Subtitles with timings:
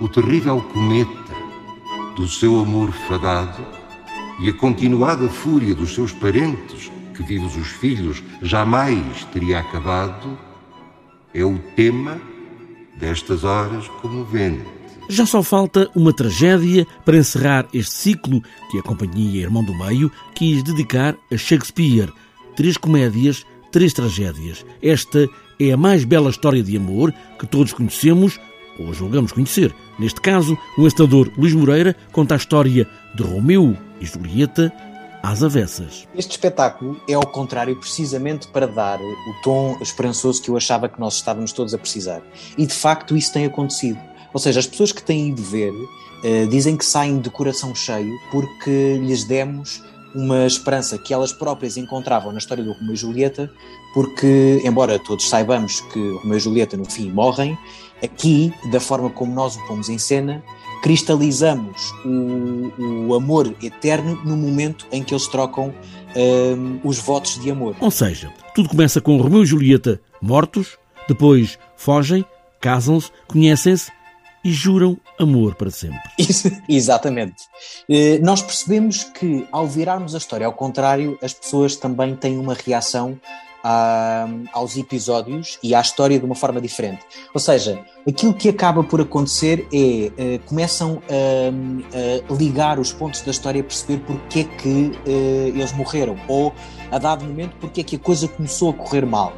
[0.00, 1.34] o terrível cometa
[2.16, 3.64] do seu amor fadado
[4.40, 10.38] e a continuada fúria dos seus parentes, que vivos os filhos jamais teria acabado,
[11.34, 12.20] é o tema
[12.98, 14.66] destas horas comoventes.
[15.08, 20.12] Já só falta uma tragédia para encerrar este ciclo que a Companhia Irmão do Meio
[20.34, 22.12] quis dedicar a Shakespeare.
[22.54, 24.64] Três comédias, três tragédias.
[24.82, 25.26] Esta
[25.58, 28.38] é a mais bela história de amor que todos conhecemos
[28.78, 29.74] ou julgamos conhecer.
[29.98, 34.72] Neste caso, o encenador Luís Moreira conta a história de Romeu e Julieta
[35.22, 36.06] às avessas.
[36.14, 41.00] Este espetáculo é ao contrário precisamente para dar o tom esperançoso que eu achava que
[41.00, 42.22] nós estávamos todos a precisar.
[42.56, 43.98] E de facto isso tem acontecido.
[44.32, 48.12] Ou seja, as pessoas que têm ido ver uh, dizem que saem de coração cheio
[48.30, 49.82] porque lhes demos
[50.14, 53.50] uma esperança que elas próprias encontravam na história do Romeu e Julieta,
[53.94, 57.58] porque, embora todos saibamos que Romeu e Julieta no fim morrem,
[58.02, 60.42] aqui, da forma como nós o pomos em cena,
[60.82, 65.74] cristalizamos o, o amor eterno no momento em que eles trocam
[66.16, 67.76] um, os votos de amor.
[67.80, 72.24] Ou seja, tudo começa com Romeu e Julieta mortos, depois fogem,
[72.60, 73.90] casam-se, conhecem-se
[74.48, 76.00] e juram amor para sempre.
[76.66, 77.44] Exatamente.
[77.86, 82.54] Eh, nós percebemos que ao virarmos a história ao contrário, as pessoas também têm uma
[82.54, 83.20] reação
[83.62, 87.00] a, aos episódios e à história de uma forma diferente.
[87.34, 93.20] Ou seja, aquilo que acaba por acontecer é uh, começam a, a, ligar os pontos
[93.20, 96.54] da história a perceber porque é que uh, eles morreram ou
[96.90, 99.34] a dado momento porque é que a coisa começou a correr mal.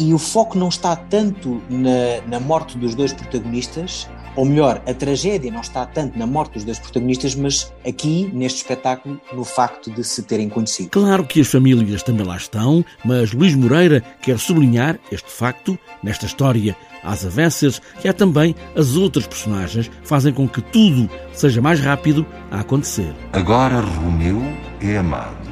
[0.00, 4.94] E o foco não está tanto na, na morte dos dois protagonistas, ou melhor, a
[4.94, 9.90] tragédia não está tanto na morte dos dois protagonistas, mas aqui, neste espetáculo, no facto
[9.90, 10.90] de se terem conhecido.
[10.90, 16.26] Claro que as famílias também lá estão, mas Luís Moreira quer sublinhar este facto, nesta
[16.26, 21.80] história às avessas, que há também as outras personagens fazem com que tudo seja mais
[21.80, 23.14] rápido a acontecer.
[23.32, 24.40] Agora Romeu
[24.80, 25.50] é amado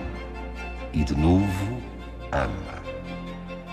[0.93, 1.78] e de novo
[2.33, 2.78] ama.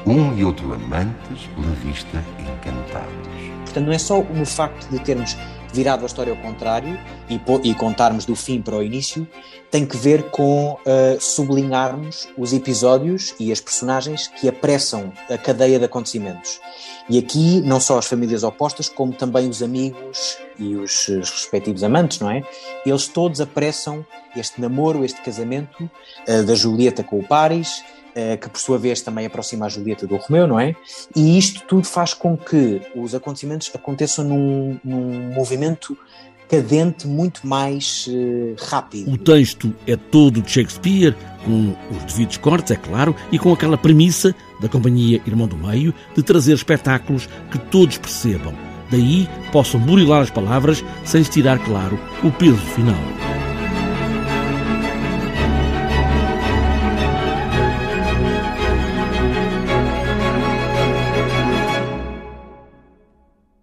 [0.05, 3.34] Um e outro amantes pela vista encantados.
[3.75, 5.36] Portanto, não é só no facto de termos
[5.74, 6.97] virado a história ao contrário
[7.30, 9.28] e, e contarmos do fim para o início,
[9.69, 15.78] tem que ver com uh, sublinharmos os episódios e as personagens que apressam a cadeia
[15.78, 16.62] de acontecimentos.
[17.09, 21.84] E aqui, não só as famílias opostas, como também os amigos e os, os respectivos
[21.84, 22.44] amantes, não é?
[22.86, 24.06] Eles todos apressam
[24.38, 27.84] este namoro, este casamento uh, da Julieta com o Paris,
[28.39, 30.75] que por sua vez também aproxima a Julieta do Romeu, não é?
[31.15, 35.97] E isto tudo faz com que os acontecimentos aconteçam num, num movimento
[36.49, 39.11] cadente muito mais uh, rápido.
[39.11, 43.77] O texto é todo de Shakespeare, com os devidos cortes, é claro, e com aquela
[43.77, 48.53] premissa da Companhia Irmão do Meio de trazer espetáculos que todos percebam.
[48.89, 53.25] Daí possam burilar as palavras sem se tirar, claro, o peso final.